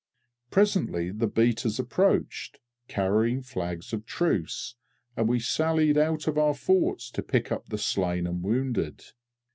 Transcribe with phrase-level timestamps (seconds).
[0.49, 4.73] Presently the beaters approached, carrying flags of truce,
[5.15, 9.05] and we sallied out of our forts to pick up the slain and wounded.